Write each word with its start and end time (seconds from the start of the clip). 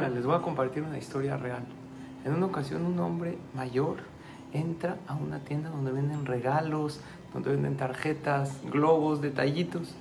Les 0.00 0.24
voy 0.24 0.34
a 0.34 0.40
compartir 0.40 0.82
una 0.82 0.96
historia 0.96 1.36
real. 1.36 1.64
En 2.24 2.32
una 2.32 2.46
ocasión 2.46 2.86
un 2.86 2.98
hombre 2.98 3.36
mayor 3.54 3.98
entra 4.54 4.96
a 5.06 5.14
una 5.14 5.40
tienda 5.40 5.68
donde 5.68 5.92
venden 5.92 6.24
regalos, 6.24 7.00
donde 7.34 7.50
venden 7.50 7.76
tarjetas, 7.76 8.62
globos, 8.72 9.20
detallitos. 9.20 9.94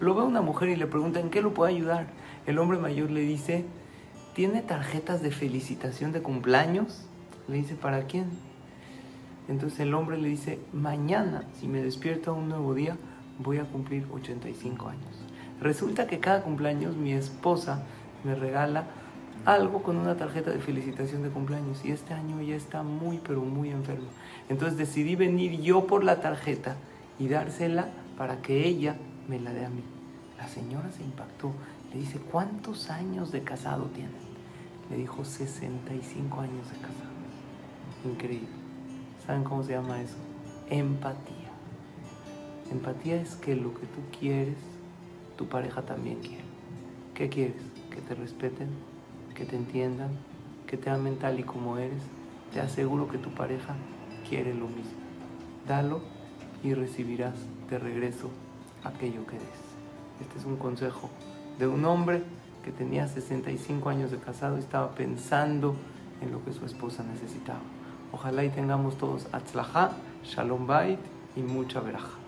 Lo 0.00 0.14
ve 0.14 0.22
una 0.22 0.42
mujer 0.42 0.68
y 0.68 0.76
le 0.76 0.86
pregunta 0.86 1.18
en 1.18 1.30
qué 1.30 1.40
lo 1.40 1.54
puede 1.54 1.72
ayudar. 1.72 2.08
El 2.46 2.58
hombre 2.58 2.76
mayor 2.76 3.10
le 3.10 3.22
dice, 3.22 3.64
¿tiene 4.34 4.60
tarjetas 4.60 5.22
de 5.22 5.30
felicitación 5.30 6.12
de 6.12 6.20
cumpleaños? 6.20 7.06
Le 7.48 7.56
dice, 7.56 7.74
¿para 7.74 8.02
quién? 8.02 8.26
Entonces 9.48 9.80
el 9.80 9.94
hombre 9.94 10.18
le 10.18 10.28
dice, 10.28 10.58
mañana, 10.74 11.44
si 11.58 11.68
me 11.68 11.82
despierto 11.82 12.32
a 12.32 12.34
un 12.34 12.50
nuevo 12.50 12.74
día, 12.74 12.98
voy 13.38 13.56
a 13.56 13.64
cumplir 13.64 14.06
85 14.12 14.88
años. 14.90 15.24
Resulta 15.62 16.06
que 16.06 16.18
cada 16.18 16.42
cumpleaños 16.42 16.96
mi 16.96 17.14
esposa 17.14 17.82
me 18.24 18.34
regala 18.34 18.84
algo 19.48 19.82
con 19.82 19.96
una 19.96 20.14
tarjeta 20.14 20.50
de 20.50 20.58
felicitación 20.58 21.22
de 21.22 21.30
cumpleaños 21.30 21.82
y 21.82 21.90
este 21.90 22.12
año 22.12 22.38
ella 22.38 22.54
está 22.54 22.82
muy 22.82 23.18
pero 23.18 23.40
muy 23.40 23.70
enferma. 23.70 24.08
Entonces 24.50 24.76
decidí 24.76 25.16
venir 25.16 25.62
yo 25.62 25.86
por 25.86 26.04
la 26.04 26.20
tarjeta 26.20 26.76
y 27.18 27.28
dársela 27.28 27.88
para 28.18 28.42
que 28.42 28.66
ella 28.66 28.96
me 29.26 29.40
la 29.40 29.54
dé 29.54 29.64
a 29.64 29.70
mí. 29.70 29.82
La 30.36 30.46
señora 30.48 30.92
se 30.92 31.02
impactó. 31.02 31.52
Le 31.94 32.00
dice, 32.00 32.18
¿cuántos 32.18 32.90
años 32.90 33.32
de 33.32 33.42
casado 33.42 33.86
tienen? 33.86 34.12
Le 34.90 34.98
dijo, 34.98 35.24
65 35.24 36.40
años 36.40 36.70
de 36.70 36.76
casado. 36.76 37.08
Increíble. 38.04 38.48
¿Saben 39.26 39.44
cómo 39.44 39.62
se 39.62 39.72
llama 39.72 40.02
eso? 40.02 40.16
Empatía. 40.68 41.48
Empatía 42.70 43.18
es 43.18 43.36
que 43.36 43.56
lo 43.56 43.72
que 43.72 43.86
tú 43.86 44.00
quieres, 44.18 44.58
tu 45.38 45.46
pareja 45.46 45.80
también 45.80 46.20
quiere. 46.20 46.44
¿Qué 47.14 47.30
quieres? 47.30 47.62
Que 47.90 48.02
te 48.02 48.14
respeten, 48.14 48.68
que 49.38 49.44
te 49.44 49.54
entiendan, 49.54 50.10
que 50.66 50.76
te 50.76 50.90
amen 50.90 51.16
tal 51.16 51.38
y 51.38 51.44
como 51.44 51.78
eres. 51.78 52.02
Te 52.52 52.60
aseguro 52.60 53.08
que 53.08 53.18
tu 53.18 53.30
pareja 53.30 53.76
quiere 54.28 54.52
lo 54.52 54.66
mismo. 54.66 54.98
Dalo 55.66 56.00
y 56.64 56.74
recibirás 56.74 57.34
de 57.70 57.78
regreso 57.78 58.30
aquello 58.82 59.24
que 59.26 59.36
des. 59.36 59.46
Este 60.20 60.38
es 60.38 60.44
un 60.44 60.56
consejo 60.56 61.08
de 61.58 61.68
un 61.68 61.84
hombre 61.84 62.24
que 62.64 62.72
tenía 62.72 63.06
65 63.06 63.88
años 63.88 64.10
de 64.10 64.18
casado 64.18 64.56
y 64.56 64.60
estaba 64.60 64.90
pensando 64.96 65.76
en 66.20 66.32
lo 66.32 66.44
que 66.44 66.52
su 66.52 66.66
esposa 66.66 67.04
necesitaba. 67.04 67.60
Ojalá 68.12 68.44
y 68.44 68.50
tengamos 68.50 68.98
todos 68.98 69.28
atzlajá, 69.30 69.92
shalom 70.24 70.66
bait 70.66 70.98
y 71.36 71.42
mucha 71.42 71.78
veraja. 71.78 72.18